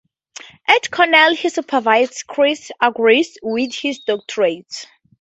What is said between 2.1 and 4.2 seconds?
Chris Argyris with his